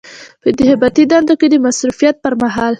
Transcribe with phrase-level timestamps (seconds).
[0.41, 2.69] په انتخاباتي دندو کې د مصروفیت پر مهال.